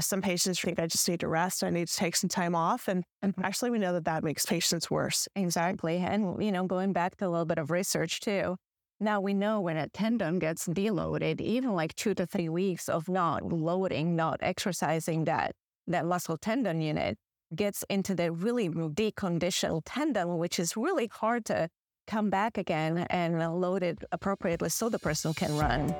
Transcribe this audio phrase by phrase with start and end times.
[0.00, 1.62] some patients think I just need to rest.
[1.62, 2.88] I need to take some time off.
[2.88, 3.44] And Mhm.
[3.44, 5.28] actually, we know that that makes patients worse.
[5.36, 5.98] Exactly.
[5.98, 8.56] And, you know, going back to a little bit of research too,
[9.00, 13.08] now we know when a tendon gets deloaded, even like two to three weeks of
[13.08, 15.52] not loading, not exercising that,
[15.86, 17.18] that muscle tendon unit
[17.54, 21.68] gets into the really deconditioned tendon, which is really hard to
[22.06, 25.94] come back again and load it appropriately so the person can run.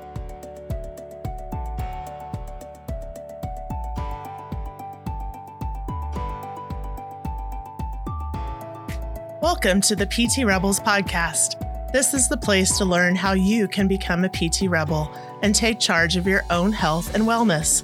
[9.43, 11.59] Welcome to the PT Rebels podcast.
[11.93, 15.81] This is the place to learn how you can become a PT Rebel and take
[15.81, 17.83] charge of your own health and wellness.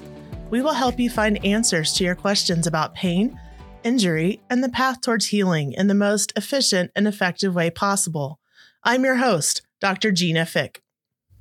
[0.51, 3.37] We will help you find answers to your questions about pain,
[3.83, 8.39] injury, and the path towards healing in the most efficient and effective way possible.
[8.81, 10.13] I'm your host, Dr.
[10.13, 10.81] Gina Fick.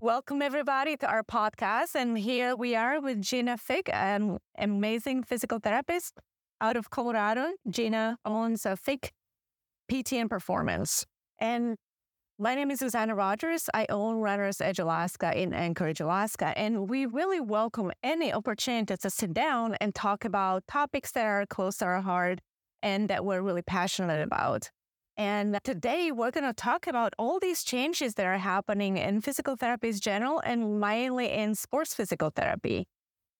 [0.00, 1.94] Welcome, everybody, to our podcast.
[1.94, 6.19] And here we are with Gina Fick, an amazing physical therapist
[6.60, 7.52] out of Colorado.
[7.70, 9.12] Gina owns a Fick
[9.89, 11.05] PT and Performance.
[11.39, 11.77] And
[12.39, 13.69] my name is Zuzana Rogers.
[13.75, 16.56] I own Runner's Edge Alaska in Anchorage, Alaska.
[16.56, 21.47] And we really welcome any opportunity to sit down and talk about topics that are
[21.47, 22.39] close to our heart
[22.83, 24.70] and that we're really passionate about.
[25.17, 29.56] And today we're going to talk about all these changes that are happening in physical
[29.56, 32.86] therapy in general and mainly in sports physical therapy.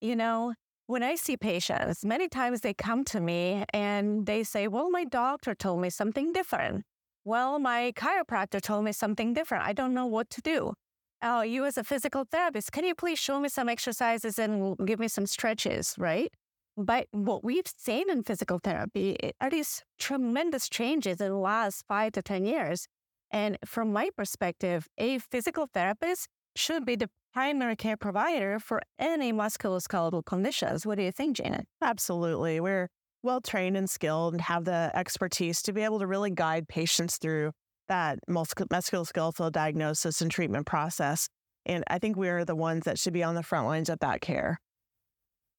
[0.01, 0.55] You know,
[0.89, 5.03] when I see patients, many times they come to me and they say, Well, my
[5.05, 6.83] doctor told me something different.
[7.23, 9.65] Well, my chiropractor told me something different.
[9.65, 10.73] I don't know what to do.
[11.21, 14.99] Oh, you as a physical therapist, can you please show me some exercises and give
[14.99, 16.31] me some stretches, right?
[16.75, 21.83] But what we've seen in physical therapy eh, are these tremendous changes in the last
[21.87, 22.87] five to 10 years.
[23.29, 29.31] And from my perspective, a physical therapist should be the primary care provider for any
[29.31, 30.85] musculoskeletal conditions.
[30.85, 31.67] What do you think, Janet?
[31.81, 32.59] Absolutely.
[32.59, 32.89] We're
[33.23, 37.17] well trained and skilled and have the expertise to be able to really guide patients
[37.17, 37.51] through
[37.87, 41.27] that musculoskeletal diagnosis and treatment process.
[41.65, 44.21] And I think we're the ones that should be on the front lines of that
[44.21, 44.59] care.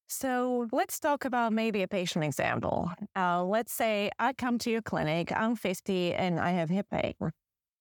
[0.08, 2.90] So let's talk about maybe a patient example.
[3.14, 7.14] Uh, let's say I come to your clinic, I'm 50 and I have hip pain.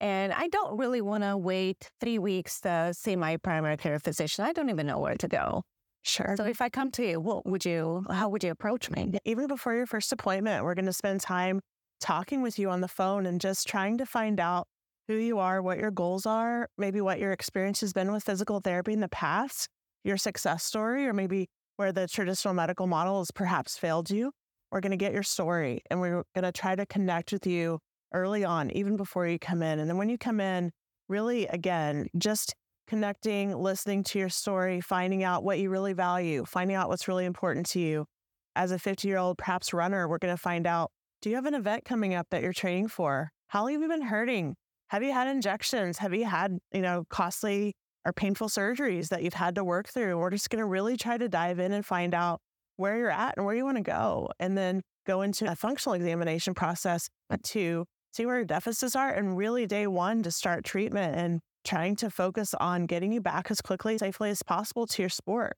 [0.01, 4.45] And I don't really want to wait three weeks to see my primary care physician.
[4.45, 5.63] I don't even know where to go.
[6.03, 6.35] Sure.
[6.37, 9.11] So if I come to you, what would you, how would you approach me?
[9.25, 11.59] Even before your first appointment, we're going to spend time
[11.99, 14.67] talking with you on the phone and just trying to find out
[15.09, 18.61] who you are, what your goals are, maybe what your experience has been with physical
[18.61, 19.67] therapy in the past,
[20.05, 24.31] your success story, or maybe where the traditional medical model has perhaps failed you.
[24.71, 27.79] We're going to get your story and we're going to try to connect with you
[28.13, 29.79] early on, even before you come in.
[29.79, 30.71] And then when you come in,
[31.07, 32.55] really, again, just
[32.87, 37.25] connecting, listening to your story, finding out what you really value, finding out what's really
[37.25, 38.05] important to you.
[38.55, 41.45] As a 50 year old, perhaps runner, we're going to find out do you have
[41.45, 43.31] an event coming up that you're training for?
[43.47, 44.55] How long have you been hurting?
[44.87, 45.97] Have you had injections?
[45.97, 50.17] Have you had, you know, costly or painful surgeries that you've had to work through?
[50.17, 52.39] We're just going to really try to dive in and find out
[52.77, 54.29] where you're at and where you want to go.
[54.39, 57.09] And then go into a functional examination process
[57.43, 61.95] to see where your deficits are and really day one to start treatment and trying
[61.97, 65.57] to focus on getting you back as quickly, safely as possible to your sport.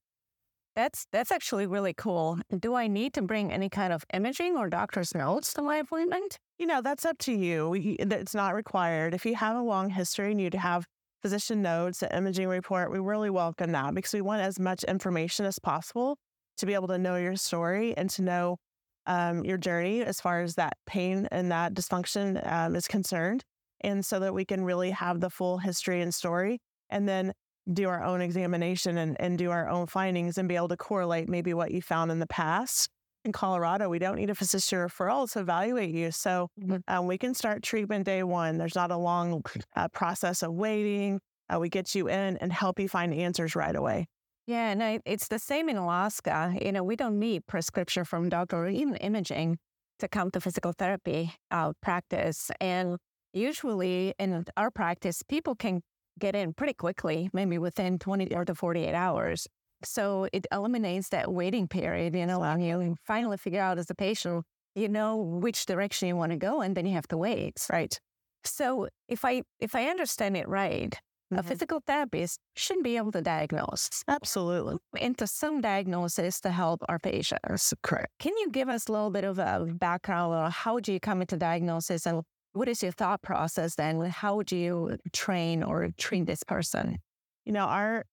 [0.75, 2.39] That's that's actually really cool.
[2.57, 6.37] Do I need to bring any kind of imaging or doctor's notes to my appointment?
[6.59, 7.73] You know, that's up to you.
[7.99, 9.13] It's not required.
[9.13, 10.85] If you have a long history and you have
[11.21, 15.45] physician notes, an imaging report, we really welcome that because we want as much information
[15.45, 16.17] as possible
[16.57, 18.57] to be able to know your story and to know
[19.05, 23.43] um, your journey as far as that pain and that dysfunction um, is concerned.
[23.81, 27.33] And so that we can really have the full history and story and then
[27.71, 31.29] do our own examination and, and do our own findings and be able to correlate
[31.29, 32.89] maybe what you found in the past.
[33.23, 36.11] In Colorado, we don't need a physician referral to evaluate you.
[36.11, 36.47] So
[36.87, 38.57] um, we can start treatment day one.
[38.57, 39.43] There's not a long
[39.75, 41.19] uh, process of waiting.
[41.53, 44.07] Uh, we get you in and help you find answers right away.
[44.51, 46.53] Yeah, and it's the same in Alaska.
[46.61, 49.59] You know, we don't need prescription from doctor or even imaging
[49.99, 52.51] to come to physical therapy uh, practice.
[52.59, 52.97] And
[53.31, 55.79] usually in our practice, people can
[56.19, 59.47] get in pretty quickly, maybe within 20 or to 48 hours.
[59.85, 62.29] So it eliminates that waiting period, and
[62.61, 64.43] you finally figure out as a patient,
[64.75, 67.65] you know which direction you want to go, and then you have to wait.
[67.71, 67.97] Right.
[68.43, 70.93] So if I if I understand it right,
[71.31, 71.45] a Mhm.
[71.45, 74.77] physical therapist shouldn't be able to diagnose Absolutely.
[74.99, 77.73] into some diagnosis to help our patients.
[77.83, 78.09] Correct.
[78.19, 81.21] Can you give us a little bit of a background on how do you come
[81.21, 82.23] into diagnosis and
[82.53, 84.01] what is your thought process then?
[84.01, 86.97] How do you train or treat this person?
[87.45, 88.05] You know, our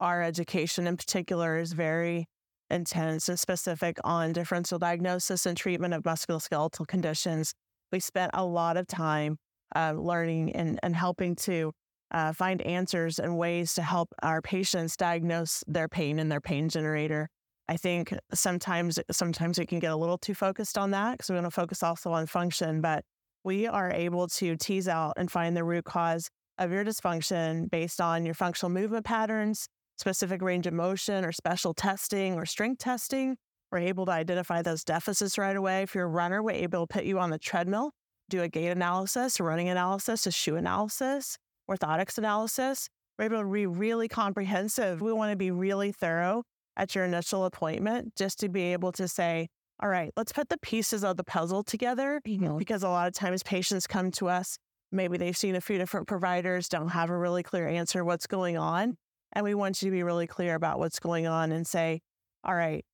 [0.00, 2.26] our education in particular is very
[2.70, 7.52] intense and specific on differential diagnosis and treatment of musculoskeletal conditions.
[7.90, 9.38] We spent a lot of time
[9.74, 11.72] uh, learning and, and helping to
[12.10, 16.68] uh, find answers and ways to help our patients diagnose their pain and their pain
[16.68, 17.28] generator.
[17.68, 21.34] I think sometimes sometimes we can get a little too focused on that because we
[21.34, 23.04] want to focus also on function, but
[23.44, 28.00] we are able to tease out and find the root cause of your dysfunction based
[28.00, 29.68] on your functional movement patterns,
[29.98, 33.36] specific range of motion, or special testing or strength testing.
[33.70, 35.82] We're able to identify those deficits right away.
[35.82, 37.92] If you're a runner, we're able to put you on the treadmill,
[38.30, 41.36] do a gait analysis, running analysis, a shoe analysis,
[41.70, 42.88] orthotics analysis.
[43.18, 45.00] We're able to be really comprehensive.
[45.00, 46.44] We want to be really thorough
[46.76, 49.48] at your initial appointment just to be able to say,
[49.80, 52.56] all right, let's put the pieces of the puzzle together mm-hmm.
[52.58, 54.56] because a lot of times patients come to us,
[54.90, 58.56] maybe they've seen a few different providers, don't have a really clear answer what's going
[58.56, 58.96] on.
[59.32, 62.00] And we want you to be really clear about what's going on and say,
[62.44, 62.84] all right,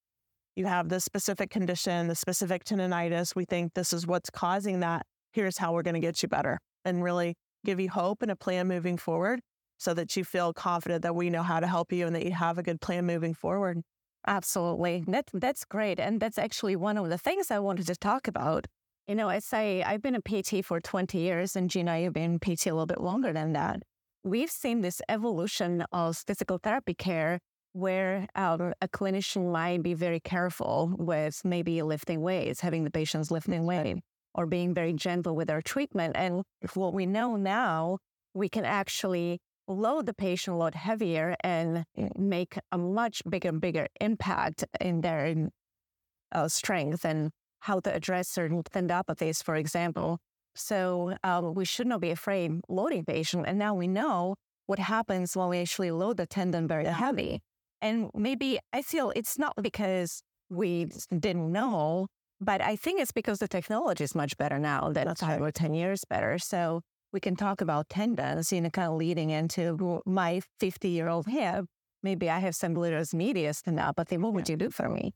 [0.56, 3.34] you have this specific condition, the specific tendonitis.
[3.34, 5.06] We think this is what's causing that.
[5.32, 7.34] Here's how we're going to get you better and really
[7.64, 9.40] give you hope and a plan moving forward
[9.78, 12.32] so that you feel confident that we know how to help you and that you
[12.32, 13.82] have a good plan moving forward.
[14.26, 15.04] Absolutely.
[15.08, 16.00] That, that's great.
[16.00, 18.66] And that's actually one of the things I wanted to talk about.
[19.06, 22.14] You know, as I say I've been a PT for 20 years, and Gina, you've
[22.14, 23.82] been PT a little bit longer than that.
[24.22, 27.40] We've seen this evolution of physical therapy care
[27.74, 33.30] where um, a clinician might be very careful with maybe lifting weights, having the patients
[33.30, 33.98] lifting weight,
[34.34, 36.16] or being very gentle with their treatment.
[36.16, 36.42] And
[36.74, 37.98] what we know now,
[38.34, 41.84] we can actually load the patient a lot heavier and
[42.16, 45.50] make a much bigger, bigger impact in their
[46.32, 50.18] uh, strength and how to address certain tendinopathies, for example.
[50.54, 53.44] So um, we should not be afraid loading patient.
[53.46, 57.40] And now we know what happens when we actually load the tendon very heavy.
[57.80, 62.06] And maybe I feel it's not because we didn't know,
[62.44, 65.48] but I think it's because the technology is much better now than That's five right.
[65.48, 66.38] or 10 years better.
[66.38, 66.82] So
[67.12, 71.26] we can talk about tendons, you know, kind of leading into my 50 year old
[71.26, 71.64] hip.
[72.02, 74.18] Maybe I have some medius medius tendinopathy.
[74.18, 74.54] What would yeah.
[74.54, 75.14] you do for me?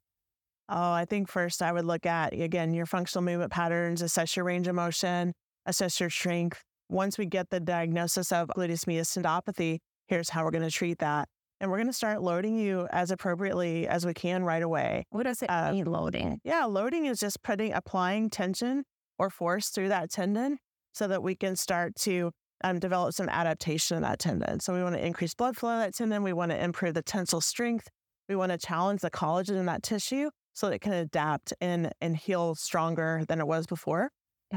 [0.70, 4.44] Oh, I think first I would look at, again, your functional movement patterns, assess your
[4.44, 5.32] range of motion,
[5.66, 6.62] assess your strength.
[6.90, 10.98] Once we get the diagnosis of gluteus medius tendinopathy, here's how we're going to treat
[10.98, 11.28] that.
[11.60, 15.06] And we're going to start loading you as appropriately as we can right away.
[15.10, 16.40] What does it uh, mean, loading?
[16.44, 18.84] Yeah, loading is just putting, applying tension
[19.18, 20.58] or force through that tendon
[20.92, 22.30] so that we can start to
[22.62, 24.60] um, develop some adaptation in that tendon.
[24.60, 26.22] So we want to increase blood flow in that tendon.
[26.22, 27.88] We want to improve the tensile strength.
[28.28, 31.92] We want to challenge the collagen in that tissue so that it can adapt and,
[32.00, 34.10] and heal stronger than it was before.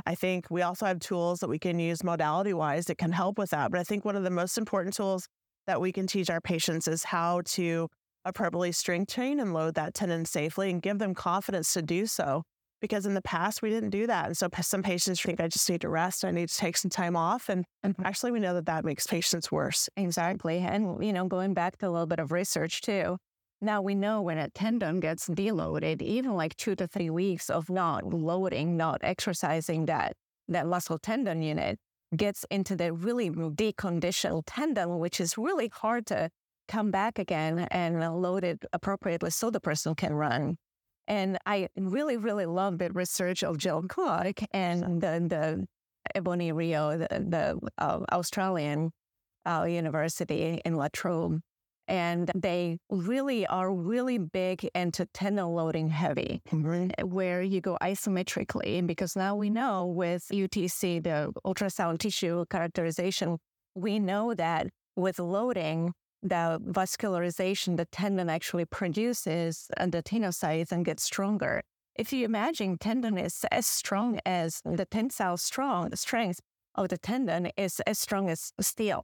[0.06, 3.38] I think we also have tools that we can use modality wise that can help
[3.38, 3.72] with that.
[3.72, 5.28] But I think one of the most important tools
[5.72, 7.88] that we can teach our patients is how to
[8.26, 12.44] appropriately strength train and load that tendon safely and give them confidence to do so
[12.82, 14.26] because in the past we didn't do that.
[14.26, 16.26] And so some patients think I just need to rest.
[16.26, 17.48] I need to take some time off.
[17.48, 18.06] And mm-hmm.
[18.06, 19.88] actually, we know that that makes patients worse.
[19.96, 20.58] Exactly.
[20.58, 23.16] And, you know, going back to a little bit of research too,
[23.62, 27.70] now we know when a tendon gets deloaded, even like two to three weeks of
[27.70, 30.18] not loading, not exercising that,
[30.50, 31.80] that muscle tendon unit
[32.16, 36.30] gets into the really deconditioned tendon, which is really hard to
[36.68, 40.58] come back again and load it appropriately so the person can run.
[41.08, 45.68] And I really, really love the research of Jill Cook and the, the
[46.16, 48.92] Ebonie Rio, the, the uh, Australian
[49.46, 51.42] uh, university in La Trobe.
[51.92, 57.06] And they really are really big into tendon loading heavy, mm-hmm.
[57.06, 58.88] where you go isometrically.
[58.88, 63.40] Because now we know with UTC, the ultrasound tissue characterization,
[63.76, 65.92] we know that with loading,
[66.24, 71.62] the vascularization the tendon actually produces and the tenocytes and gets stronger.
[71.96, 76.40] If you imagine tendon is as strong as the tensile strong strength
[76.76, 79.04] of the tendon is as strong as steel,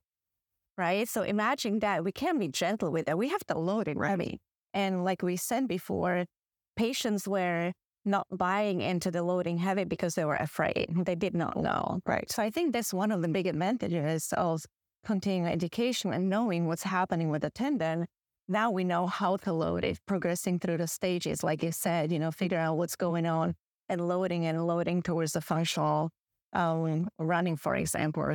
[0.78, 1.08] right?
[1.08, 3.18] So imagine that we can be gentle with it.
[3.18, 4.40] We have the loading, heavy.
[4.74, 6.26] And like we said before,
[6.76, 7.74] patients were
[8.06, 10.88] not buying into the loading heavy because they were afraid.
[11.06, 12.00] They did not know.
[12.06, 12.32] Right.
[12.32, 14.62] So I think that's one of the big advantages of
[15.06, 18.08] continuing education and knowing what's happening with the tendon,
[18.48, 22.20] now we know how to load it, progressing through the stages, like you said, you
[22.20, 23.56] know, figure out what's going on
[23.90, 26.12] and loading and loading towards the functional
[26.58, 28.34] um, running, for example, or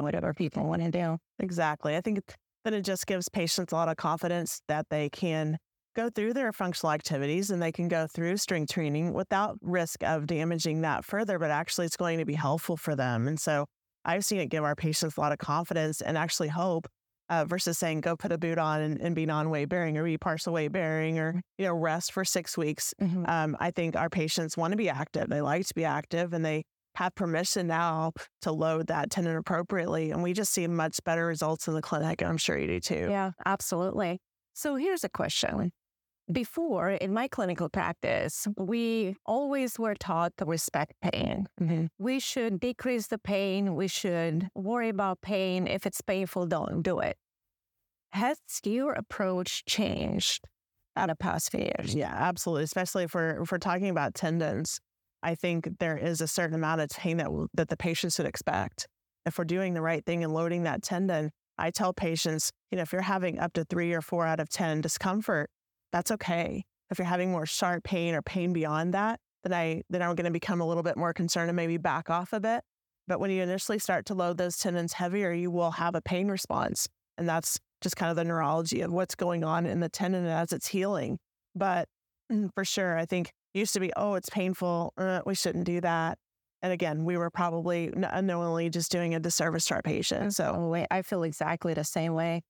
[0.00, 1.18] whatever people want to do.
[1.40, 1.96] Exactly.
[1.96, 2.20] I think
[2.64, 5.58] that it just gives patients a lot of confidence that they can
[5.96, 10.26] go through their functional activities and they can go through strength training without risk of
[10.26, 13.28] damaging that further, but actually it's going to be helpful for them.
[13.28, 13.66] And so
[14.04, 16.86] I've seen it give our patients a lot of confidence and actually hope
[17.28, 20.18] uh, versus saying go put a boot on and, and be non-weight bearing or be
[20.18, 22.92] partial weight bearing or you know rest for six weeks.
[23.00, 23.28] Mhm.
[23.28, 25.28] Um, I think our patients want to be active.
[25.28, 26.64] They like to be active, and they
[26.94, 30.10] have permission now to load that tendon appropriately.
[30.10, 32.20] And we just see much better results in the clinic.
[32.20, 33.08] And I'm sure you do too.
[33.10, 34.20] Yeah, absolutely.
[34.54, 35.72] So here's a question.
[36.32, 41.46] Before in my clinical practice, we always were taught to respect pain.
[41.60, 41.88] Mhm.
[41.98, 43.74] We should decrease the pain.
[43.74, 45.66] We should worry about pain.
[45.66, 47.18] If it's painful, don't do it.
[48.12, 50.46] Has your approach changed
[50.96, 51.94] in the past few years?
[51.94, 52.64] Yeah, absolutely.
[52.64, 54.80] Especially if we're if we're talking about tendons,
[55.24, 58.86] I think there is a certain amount of pain that that the patient should expect.
[59.24, 62.82] If we're doing the right thing and loading that tendon, I tell patients, you know,
[62.82, 65.48] if you're having up to three or four out of ten discomfort,
[65.92, 66.64] that's okay.
[66.90, 70.26] If you're having more sharp pain or pain beyond that, then I then I'm going
[70.26, 72.62] to become a little bit more concerned and maybe back off a bit.
[73.08, 76.28] But when you initially start to load those tendons heavier, you will have a pain
[76.28, 80.26] response, and that's just kind of the neurology of what's going on in the tendon
[80.26, 81.18] as it's healing.
[81.54, 81.88] But
[82.30, 84.92] mm, for sure, I think used to be, oh, it's painful.
[84.96, 86.18] Uh, we shouldn't do that.
[86.62, 90.34] And again, we were probably unknowingly just doing a disservice to our patient.
[90.34, 92.42] So Oh, wait, I feel exactly the same way.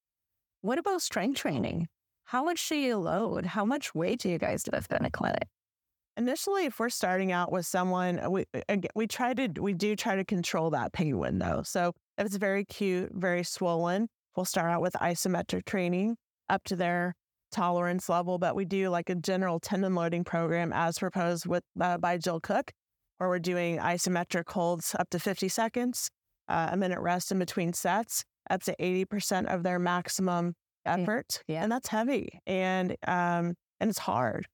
[0.60, 1.88] What about strength training?
[2.24, 3.44] How much do you load?
[3.44, 5.48] How much weight do you guys lift in a clinic?
[6.16, 8.44] initially, if we're starting out with someone, uh, we
[8.94, 11.62] we try to we do try to control that pain window.
[11.64, 16.16] So if it's very cute, very swollen, we'll start out with isometric training
[16.48, 17.14] up to their
[17.54, 18.38] tolerance level.
[18.38, 22.40] But we do like a general tendon loading program as proposed with uh, by Jill
[22.40, 22.72] Cook,
[23.18, 26.10] where we're doing isometric holds up to 50 seconds,
[26.48, 30.96] uh, a minute rest in between sets, up to 80% of their maximum Yeah.
[30.98, 31.42] effort.
[31.48, 31.62] Yeah.
[31.62, 34.46] And that's heavy and um, and it's hard.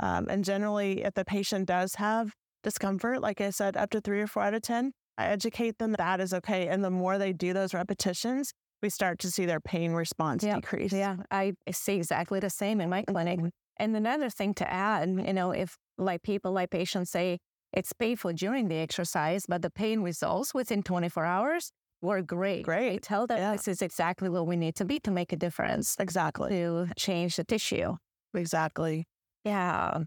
[0.00, 4.20] Um, and generally, if the patient does have discomfort, like I said, up to three
[4.20, 6.68] or four out of 10, I educate them that is okay.
[6.68, 10.56] And the more they do those repetitions, we start to see their pain response Yeah.
[10.56, 10.92] decrease.
[10.92, 13.38] Yeah, I see exactly the same in my clinic.
[13.38, 13.48] Mm-hmm.
[13.78, 15.26] And another thing to add, mm-hmm.
[15.26, 17.38] you know, if like people, like patients say
[17.72, 21.70] it's painful during the exercise, but the pain resolves within 24 hours,
[22.00, 22.62] we're great.
[22.64, 23.02] Great.
[23.02, 23.52] Tell them Yeah.
[23.52, 26.50] this is exactly what we need to be to make a difference Exactly.
[26.50, 27.96] to change the tissue.
[28.34, 29.06] Exactly.
[29.44, 30.04] Yeah.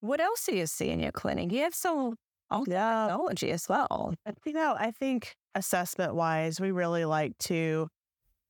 [0.00, 1.52] What else do you see in your clinic?
[1.52, 2.16] You have some
[2.66, 3.06] Yeah.
[3.08, 4.14] technology as well.
[4.44, 7.88] You know, I think assessment wise, we really like to,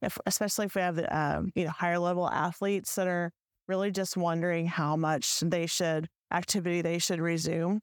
[0.02, 3.32] if, especially if we have the, um, you know, higher level athletes that are
[3.66, 7.80] really just wondering how much they should, activity they should resume.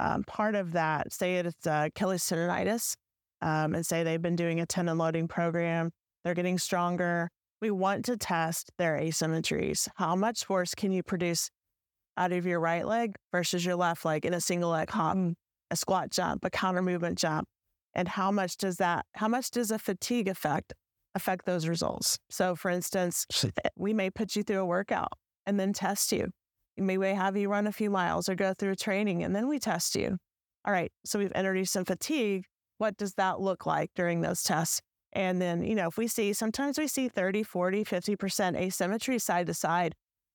[0.00, 2.94] Um, part of that, say it's uh, Achilles tendonitis,
[3.40, 5.90] um, and say they've been doing a tendon loading program,
[6.24, 7.28] they're getting stronger.
[7.60, 9.88] We want to test their asymmetries.
[9.94, 11.48] How much force can you produce
[12.16, 15.16] out of your right leg versus your left leg in a single leg hop?
[15.72, 17.48] a squat jump, a counter movement jump,
[17.94, 20.72] and how much does that, how much does a fatigue effect
[21.14, 22.18] affect those results?
[22.30, 25.12] So, for instance, eh, we may put you through a workout
[25.46, 26.28] and then test you.
[26.76, 29.58] We may have you run a few miles or go through training and then we
[29.58, 30.16] test you.
[30.64, 32.44] All right, so we've introduced some fatigue.
[32.78, 34.80] What does that look like during those tests?
[35.12, 39.46] And then, you know, if we see, sometimes we see 30, 40, 50% asymmetry side
[39.48, 39.94] to side.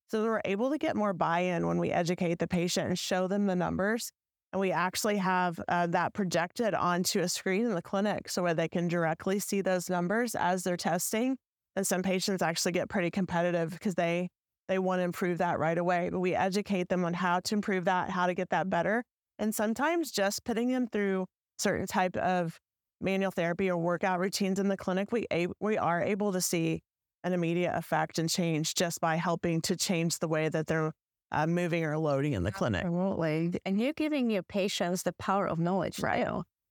[0.09, 3.27] So we're able to get more buy in when we educate the patient and show
[3.27, 4.11] them the numbers
[4.53, 8.53] and we actually have uh, that projected onto a screen in the clinic so where
[8.53, 11.37] they can directly see those numbers as they're testing.
[11.75, 14.29] And some patients actually get pretty competitive because they
[14.67, 16.09] they want to improve that right away.
[16.11, 19.03] But we educate them on how to improve that, how to get that better.
[19.39, 21.25] And sometimes just putting them through
[21.57, 22.57] certain type of
[22.99, 26.81] manual therapy or workout routines in the clinic, we a- we are able to see
[27.23, 30.93] an immediate effect and change just by helping to change the way that they're
[31.31, 32.85] uh, moving or loading in the clinic.
[32.85, 33.59] Absolutely.
[33.65, 36.27] And you're giving your patients the power of knowledge, right?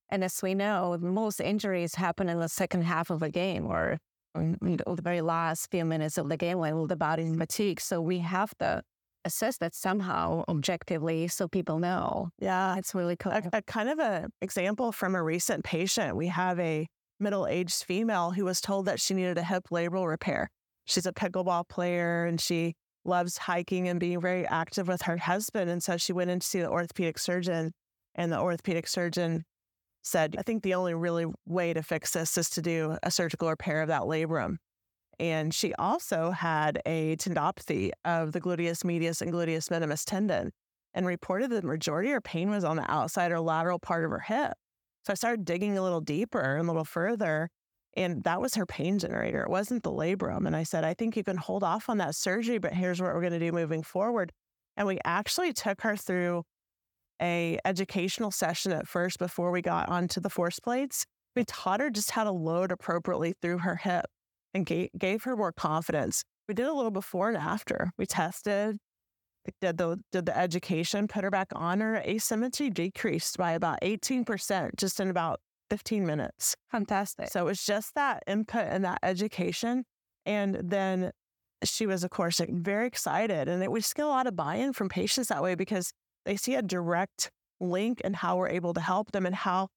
[0.09, 3.99] And as we know, most injuries happen in the second half of a game or
[4.35, 7.81] in the very last few minutes of the game when the body's fatigued.
[7.81, 8.83] So we have to
[9.25, 12.29] assess that somehow objectively so people know.
[12.39, 12.77] Yeah.
[12.77, 13.33] It's really cool.
[13.33, 16.17] a, a kind of an example from a recent patient.
[16.17, 16.87] We have a
[17.19, 20.51] middle-aged female who was told that she needed a hip labral repair.
[20.85, 22.75] She's a pickleball player and she
[23.07, 25.71] loves hiking and being very active with her husband.
[25.71, 27.73] And so she went in to see the orthopedic surgeon,
[28.15, 29.45] and the orthopedic surgeon
[30.03, 33.49] said, I think the only really way to fix this is to do a surgical
[33.49, 34.57] repair of that labrum.
[35.19, 40.53] And she also had a tendopathy of the gluteus medius and gluteus minimus tendon
[40.95, 44.05] and reported that the majority of her pain was on the outside or lateral part
[44.05, 44.53] of her hip.
[45.05, 47.49] So I started digging a little deeper and a little further,
[47.97, 49.43] and that was her pain generator.
[49.43, 50.47] It wasn't the labrum.
[50.47, 53.15] And I said, I think you can hold off on that surgery, but here's what
[53.15, 54.33] we're going to do moving forward.
[54.77, 56.43] And we actually took her through
[57.21, 61.07] a educational session at first before we got onto the force plates.
[61.35, 64.05] We taught her just how to load appropriately through her hip
[64.53, 66.23] and gave, gave her more confidence.
[66.49, 67.93] We did a little before and after.
[67.97, 68.77] We tested,
[69.61, 71.81] did the did the education, put her back on.
[71.81, 76.57] Her asymmetry decreased by about 18% just in about 15 minutes.
[76.71, 77.29] Fantastic.
[77.29, 79.85] So it was just that input and that education.
[80.25, 81.13] And then
[81.65, 83.49] she was, of course, very excited.
[83.49, 85.93] And it, we just get a lot of buy in from patients that way because
[86.25, 87.31] they see a direct
[87.61, 89.69] link in how we're able to help them and how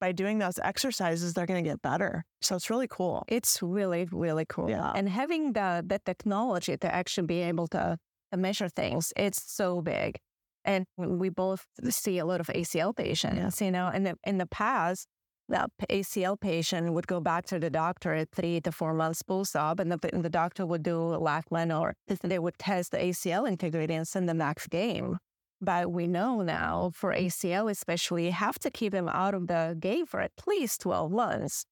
[0.00, 2.24] by doing those exercises, they're going to get better.
[2.42, 3.24] So it's really cool.
[3.28, 4.68] It's really, really cool.
[4.68, 4.92] Yeah.
[4.94, 7.96] And having the, the technology to actually be able to,
[8.32, 10.18] to measure things, it's so big.
[10.64, 15.06] And we both see a lot of ACL patients, you know, and in the past,
[15.48, 19.80] the ACL patient would go back to the doctor at three to four months post-op,
[19.80, 23.48] and the, and the doctor would do a Lachman or they would test the ACL
[23.48, 25.18] integrity and send them next game.
[25.60, 29.76] But we know now for ACL, especially, you have to keep them out of the
[29.78, 31.64] game for at least 12 months.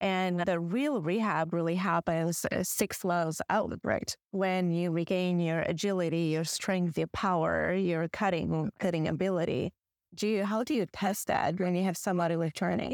[0.00, 4.14] And the real rehab really happens uh, six months out, right?
[4.32, 9.72] When you regain your agility, your strength, your power, your cutting cutting ability.
[10.14, 12.92] Do you, how do you test that when you have somebody with returning?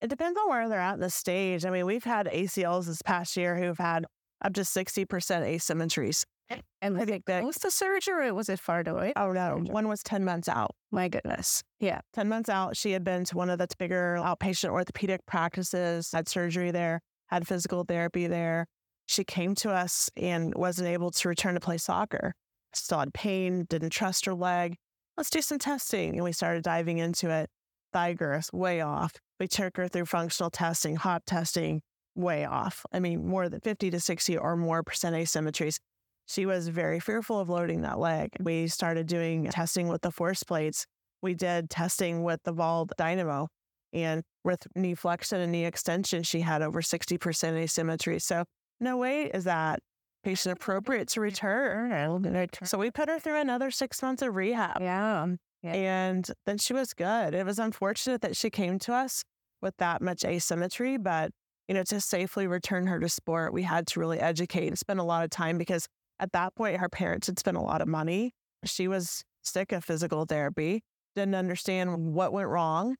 [0.00, 1.64] It depends on where they're at in the stage.
[1.64, 4.04] I mean, we've had ACLs this past year who've had
[4.44, 6.24] up to 60% asymmetries.
[6.50, 9.12] Eh, and I think that was the surgery or was it far away?
[9.16, 9.62] Oh, no.
[9.66, 10.72] One was 10 months out.
[10.92, 11.62] My goodness.
[11.80, 12.00] Yeah.
[12.12, 16.28] 10 months out, she had been to one of the bigger outpatient orthopedic practices, had
[16.28, 18.66] surgery there, had physical therapy there.
[19.06, 22.34] She came to us and wasn't able to return to play soccer.
[22.74, 24.76] Still had pain, didn't trust her leg.
[25.16, 26.14] Let's do some testing.
[26.14, 27.48] And we started diving into it.
[27.92, 29.14] Thigh girth, way off.
[29.40, 31.80] We took her through functional testing, hop testing,
[32.14, 32.84] way off.
[32.92, 35.78] I mean, more than 50 to 60 or more percent asymmetries.
[36.26, 38.30] She was very fearful of loading that leg.
[38.40, 40.84] We started doing testing with the force plates.
[41.22, 43.46] We did testing with the VALD DynaMo.
[43.92, 48.18] And with knee flexion and knee extension, she had over 60% asymmetry.
[48.18, 48.44] So,
[48.80, 49.80] no way is that
[50.26, 51.24] patient appropriate to mm-hmm.
[51.24, 52.48] return.
[52.64, 54.80] So, we put her through another six months of rehab.
[54.80, 55.22] Yeah.
[55.22, 55.72] Um, yeah.
[55.72, 57.34] And then she was good.
[57.34, 59.22] It was unfortunate that she came to us
[59.62, 61.30] with that much asymmetry, but
[61.68, 65.00] you know, to safely return her to sport, we had to really educate and spend
[65.00, 65.86] a lot of time because
[66.20, 68.32] at that point, her parents had spent a lot of money.
[68.64, 70.82] She was sick of physical therapy,
[71.14, 72.96] didn't understand what went wrong.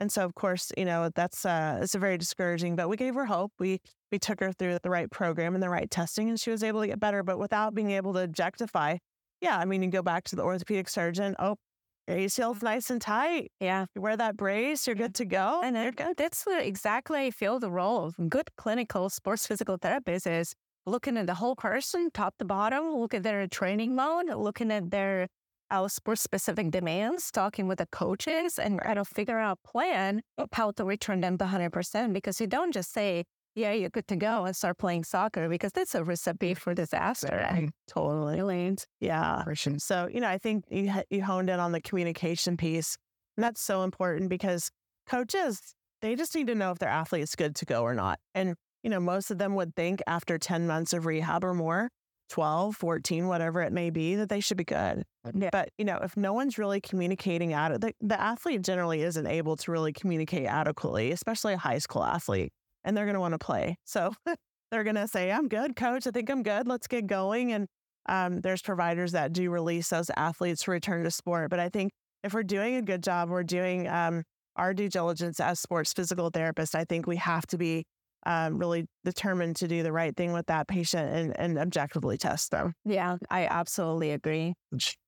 [0.00, 3.14] And so, of course, you know, that's uh, it's a very discouraging, but we gave
[3.14, 3.52] her hope.
[3.58, 6.64] We we took her through the right program and the right testing, and she was
[6.64, 8.96] able to get better, but without being able to objectify.
[9.42, 11.36] Yeah, I mean, you go back to the orthopedic surgeon.
[11.38, 11.56] Oh,
[12.08, 13.52] your ACL's nice and tight.
[13.60, 13.86] Yeah.
[13.94, 15.60] You wear that brace, you're good to go.
[15.62, 16.16] And you're good.
[16.16, 20.54] that's exactly I feel the role of good clinical sports physical therapist is
[20.86, 24.90] looking at the whole person, top to bottom, look at their training mode, looking at
[24.90, 25.28] their
[25.70, 30.22] our sports specific demands, talking with the coaches and kind of figure out a plan
[30.38, 32.12] of how to return them to 100%.
[32.12, 35.72] Because you don't just say, yeah, you're good to go and start playing soccer because
[35.72, 37.48] that's a recipe for disaster.
[37.50, 37.70] Right.
[37.88, 38.36] Totally.
[38.36, 38.86] Brilliant.
[39.00, 39.42] Yeah.
[39.78, 42.96] So, you know, I think you, you honed in on the communication piece.
[43.36, 44.70] And that's so important because
[45.08, 48.18] coaches, they just need to know if their athlete's good to go or not.
[48.34, 51.90] And you know, most of them would think after 10 months of rehab or more,
[52.30, 55.04] 12, 14, whatever it may be, that they should be good.
[55.34, 55.50] Yeah.
[55.52, 59.56] But, you know, if no one's really communicating out the, the athlete generally isn't able
[59.56, 62.52] to really communicate adequately, especially a high school athlete,
[62.84, 63.76] and they're going to want to play.
[63.84, 64.12] So
[64.70, 66.06] they're going to say, I'm good, coach.
[66.06, 66.66] I think I'm good.
[66.66, 67.52] Let's get going.
[67.52, 67.66] And
[68.06, 71.50] um, there's providers that do release those athletes to return to sport.
[71.50, 71.90] But I think
[72.22, 74.22] if we're doing a good job, we're doing um,
[74.56, 77.84] our due diligence as sports physical therapists, I think we have to be
[78.26, 82.50] um, really determined to do the right thing with that patient and, and objectively test
[82.50, 82.74] them.
[82.84, 84.54] Yeah, I absolutely agree.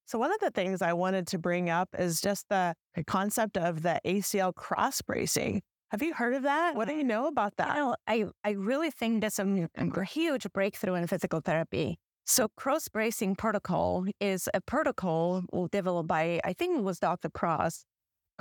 [0.07, 2.75] So, one of the things I wanted to bring up is just the
[3.07, 5.63] concept of the ACL cross bracing.
[5.91, 6.75] Have you heard of that?
[6.75, 7.69] What do you know about that?
[7.69, 11.99] You know, I, I really think that's a, a huge breakthrough in physical therapy.
[12.25, 17.31] So, cross bracing protocol is a protocol developed by, I think it was Dr.
[17.31, 17.85] Cross,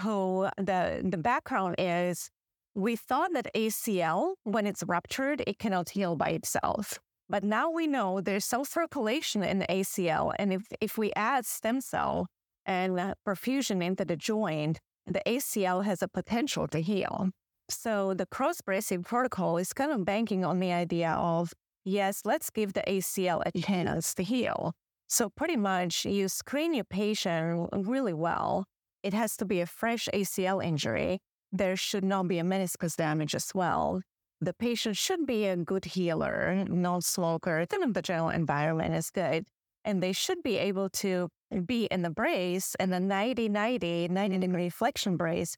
[0.01, 2.29] who the, the background is
[2.75, 6.99] we thought that ACL, when it's ruptured, it cannot heal by itself.
[7.29, 10.33] But now we know there's some circulation in the ACL.
[10.37, 12.27] And if, if we add stem cell
[12.65, 17.29] and perfusion into the joint, the ACL has a potential to heal.
[17.69, 21.53] So the cross bracing protocol is kind of banking on the idea of,
[21.85, 24.73] yes, let's give the ACL a chance to heal.
[25.07, 28.65] So pretty much you screen your patient really well.
[29.03, 31.19] It has to be a fresh ACL injury
[31.51, 34.01] there should not be a meniscus damage as well.
[34.39, 39.45] The patient should be a good healer, non smoker, then the general environment is good.
[39.83, 41.29] And they should be able to
[41.65, 45.55] be in the brace in the 90 90, 90 degree flexion brace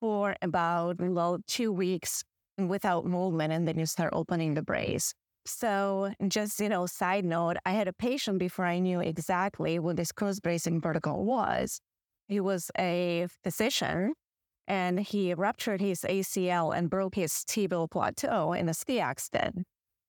[0.00, 2.24] for about well, two weeks
[2.58, 5.12] without movement, and then you start opening the brace.
[5.46, 9.96] So, just you know, side note, I had a patient before I knew exactly what
[9.96, 11.80] this cross bracing protocol was.
[12.28, 14.14] He was a physician
[14.66, 19.64] and he ruptured his ACL and broke his tibial plateau in a ski accident.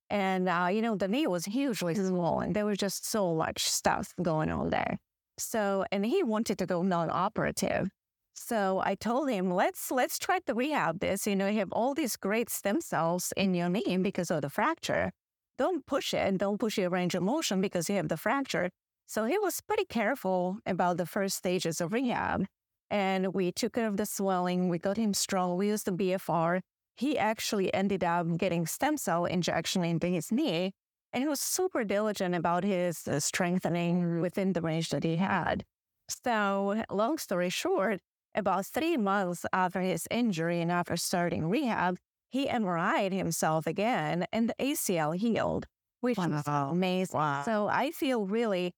[0.10, 2.54] And, uh, you know, the knee was hugely swollen.
[2.54, 4.98] There was just so much stuff going on there.
[5.38, 7.90] So, and he wanted to go non-operative.
[8.34, 11.26] So I told him, let's let's try to rehab this.
[11.26, 14.50] You know, you have all these great stem cells in your knee because of the
[14.50, 15.12] fracture.
[15.58, 18.70] Don't push it and don't push your range of motion because you have the fracture.
[19.08, 22.46] So he was pretty careful about the first stages of rehab.
[22.90, 24.70] And we took care of the swelling.
[24.70, 25.58] We got him strong.
[25.58, 26.62] We used the BFR.
[26.98, 30.72] He actually ended up getting stem cell injection into his knee.
[31.12, 35.64] And he was super diligent about his uh, strengthening within the range that he had.
[36.10, 38.00] So, long story short,
[38.36, 41.98] about three months after his injury and after starting rehab,
[42.30, 45.68] he MRI'd himself again and the ACL healed,
[46.02, 46.38] which wow.
[46.38, 47.18] is amazing.
[47.18, 47.44] Wow.
[47.44, 48.74] So I feel really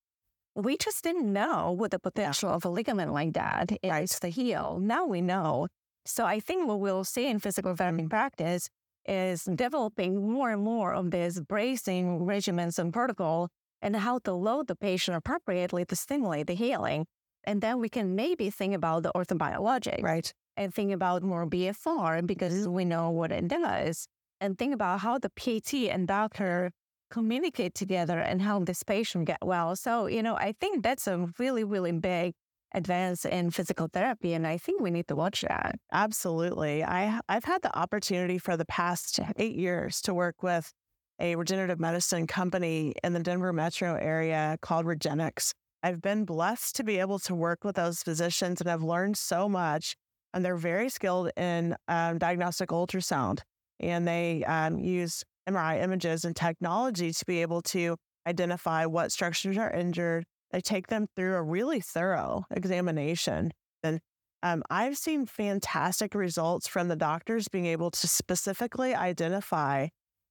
[0.57, 4.79] we just didn't know what the potential of a ligament like that is to heal.
[4.81, 5.67] Now we know.
[6.03, 8.07] So I think what we'll see in physical therapy mm-hmm.
[8.07, 8.67] practice
[9.05, 13.49] is developing more and more of these bracing regimens and protocol
[13.83, 17.05] and how to load the patient appropriately to stimulate the healing.
[17.43, 20.01] And then we can maybe think about the orthobiologic.
[20.01, 20.33] Right.
[20.57, 22.73] And think about more BFR because mm-hmm.
[22.73, 24.07] we know what it does.
[24.41, 26.71] And think about how the PT and doctor
[27.09, 29.75] communicate together and help this patient get well.
[29.75, 32.33] So, you know, I think that's a really, really big
[32.73, 34.33] advance in physical therapy.
[34.33, 35.75] And I think we need to watch that.
[35.91, 36.83] Absolutely.
[36.83, 40.71] I, I've had the opportunity for the past eight years to work with
[41.19, 45.51] a regenerative medicine company in the Denver metro area called Regenexx.
[45.81, 49.47] I've been blessed to be able to work with those physicians and I've learned so
[49.47, 49.95] much.
[50.33, 53.39] And they're very skilled in um, diagnostic ultrasound
[53.79, 57.95] and they um, use MRI images and technology to be able to
[58.27, 60.25] identify what structures are injured.
[60.51, 63.51] They take them through a really thorough examination.
[63.83, 63.99] And
[64.43, 69.87] um, I've seen fantastic results from the doctors being able to specifically identify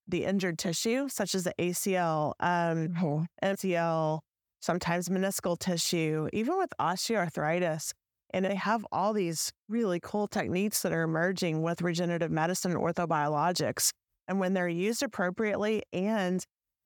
[0.09, 4.21] the injured tissue, such as the ACL, um, MCL,
[4.61, 7.93] sometimes meniscal tissue, even with osteoarthritis.
[8.31, 12.81] And they have all these really cool techniques that are emerging with regenerative medicine and
[12.81, 13.91] orthobiologics
[14.29, 16.45] and when they're used appropriately and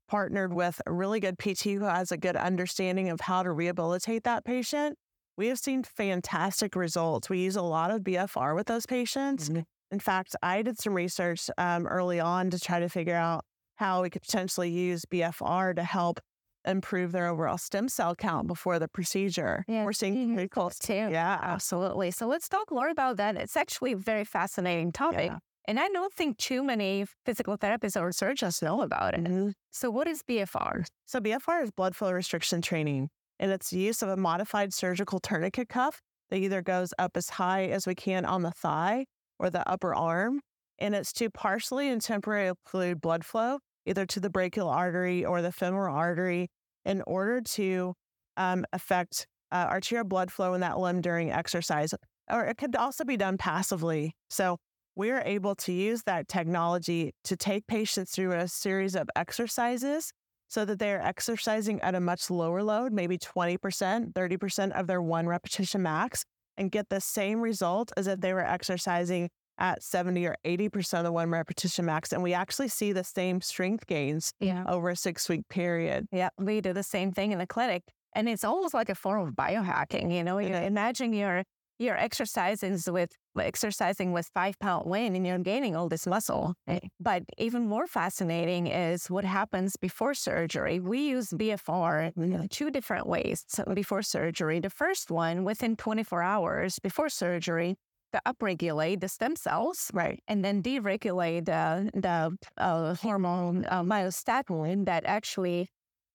[0.08, 4.24] partnered with a really good PT who has a good understanding of how to rehabilitate
[4.24, 4.96] that patient,
[5.36, 7.30] we have seen fantastic results.
[7.30, 9.48] We use a lot of BFR with those patients.
[9.48, 9.60] Mm-hmm.
[9.92, 13.44] In fact, I did some research um, early on to try to figure out
[13.76, 16.20] how we could potentially use BFR to help
[16.66, 19.64] improve their overall stem cell count before the procedure.
[19.66, 20.92] Yeah, we're seeing pretty cool too.
[20.92, 22.10] Yeah, absolutely.
[22.10, 23.36] So let's talk more about that.
[23.36, 25.30] It's actually a very fascinating topic.
[25.30, 25.38] Yeah.
[25.70, 29.22] And I don't think too many physical therapists or surgeons know about it.
[29.22, 29.50] Mm-hmm.
[29.70, 30.84] So, what is BFR?
[31.06, 35.20] So, BFR is blood flow restriction training, and it's the use of a modified surgical
[35.20, 39.06] tourniquet cuff that either goes up as high as we can on the thigh
[39.38, 40.40] or the upper arm.
[40.80, 45.40] And it's to partially and temporarily occlude blood flow, either to the brachial artery or
[45.40, 46.48] the femoral artery,
[46.84, 47.94] in order to
[48.36, 51.94] um, affect uh, arterial blood flow in that limb during exercise.
[52.28, 54.14] Or it could also be done passively.
[54.30, 54.56] So,
[54.96, 60.12] we're able to use that technology to take patients through a series of exercises
[60.48, 65.26] so that they're exercising at a much lower load, maybe 20%, 30% of their one
[65.26, 66.24] repetition max,
[66.56, 71.04] and get the same result as if they were exercising at 70 or 80% of
[71.04, 72.12] the one repetition max.
[72.12, 74.64] And we actually see the same strength gains yeah.
[74.66, 76.08] over a six week period.
[76.10, 77.84] Yeah, we do the same thing in the clinic.
[78.14, 80.12] And it's almost like a form of biohacking.
[80.12, 81.44] You know, you imagine you're
[81.80, 86.54] you're exercising with exercising with five pound weight and you're gaining all this muscle.
[87.00, 90.78] But even more fascinating is what happens before surgery.
[90.78, 94.60] We use BFR in two different ways before surgery.
[94.60, 97.76] The first one, within 24 hours before surgery,
[98.12, 104.84] to upregulate the stem cells, right, and then deregulate the the uh, hormone uh, myostatin
[104.84, 105.68] that actually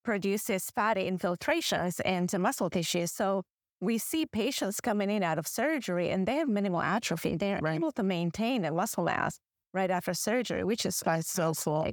[0.04, 3.08] produces fatty infiltrations into muscle tissue.
[3.08, 3.44] So
[3.82, 7.36] we see patients coming in out of surgery and they have minimal atrophy.
[7.36, 7.76] They're right.
[7.76, 9.40] able to maintain a muscle mass
[9.74, 11.92] right after surgery, which is so cool.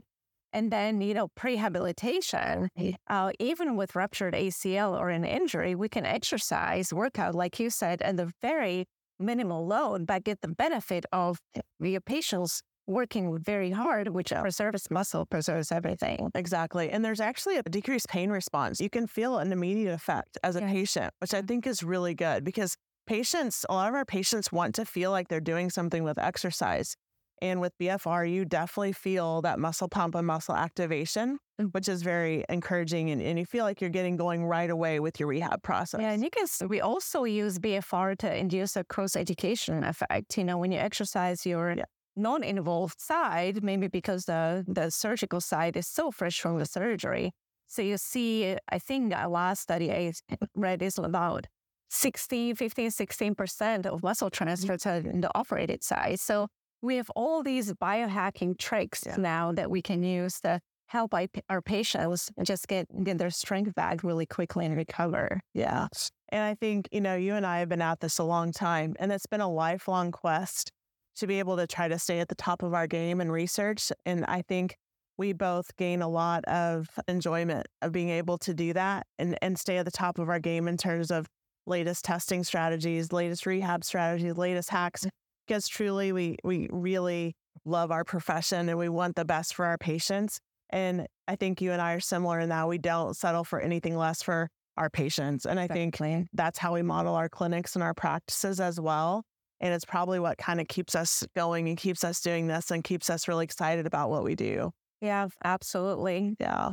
[0.54, 2.68] And then, you know, prehabilitation,
[3.08, 8.02] uh, even with ruptured ACL or an injury, we can exercise, workout, like you said,
[8.02, 8.84] at the very
[9.18, 11.38] minimal load, but get the benefit of
[11.80, 16.30] your patient's working very hard, which preserves muscle, preserves everything.
[16.34, 16.90] Exactly.
[16.90, 18.80] And there's actually a decreased pain response.
[18.80, 20.72] You can feel an immediate effect as a yeah.
[20.72, 24.74] patient, which I think is really good because patients, a lot of our patients want
[24.76, 26.96] to feel like they're doing something with exercise.
[27.40, 31.74] And with BFR, you definitely feel that muscle pump and muscle activation, Mm.
[31.74, 33.10] which is very encouraging.
[33.10, 36.00] And, and you feel like you're getting going right away with your rehab process.
[36.00, 36.46] Yeah, and you can.
[36.68, 40.38] We also use BFR to induce a cross education effect.
[40.38, 41.84] You know, when you exercise your Yeah.
[42.16, 47.32] Non-involved side, maybe because the the surgical side is so fresh from the surgery.
[47.68, 50.12] So you see, I think the last study I
[50.54, 51.46] read is about
[51.88, 54.44] 16, 15, 16% of muscle mm-hmm.
[54.44, 56.20] transfer to in the operated side.
[56.20, 56.48] So
[56.82, 59.16] we have all these biohacking tricks Yeah.
[59.16, 63.74] now that we can use to help our our patients just get, get their strength
[63.74, 65.40] back really quickly and recover.
[65.54, 65.88] Yeah.
[66.28, 68.94] And I think, you know, you and I have been at this a long time,
[68.98, 70.72] and it's been a lifelong quest
[71.16, 73.92] to be able to try to stay at the top of our game and research.
[74.06, 74.76] And I think
[75.18, 79.58] we both gain a lot of enjoyment of being able to do that and, and
[79.58, 81.26] stay at the top of our game in terms of
[81.66, 85.04] latest testing strategies, latest rehab strategies, latest hacks.
[85.04, 85.10] Mm.
[85.46, 89.76] Because truly we we really love our profession and we want the best for our
[89.76, 90.40] patients.
[90.70, 93.96] And I think you and I are similar in that we don't settle for anything
[93.96, 95.44] less for our patients.
[95.44, 96.00] And I think
[96.32, 99.24] that's how we model our clinics and our practices as well.
[99.62, 102.82] And it's probably what kind of keeps us going and keeps us doing this and
[102.82, 104.72] keeps us really excited about what we do.
[105.00, 106.36] Yeah, absolutely.
[106.40, 106.72] Yeah.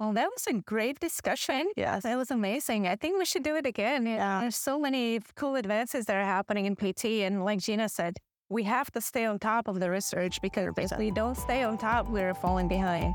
[0.00, 1.70] Well, that was a great discussion.
[1.76, 2.02] Yes.
[2.02, 2.88] That was amazing.
[2.88, 4.04] I think we should do it again.
[4.04, 4.40] Yeah.
[4.40, 7.22] There's so many cool advances that are happening in PT.
[7.22, 8.18] And like Gina said,
[8.48, 11.78] we have to stay on top of the research because if we don't stay on
[11.78, 13.14] top, we're falling behind.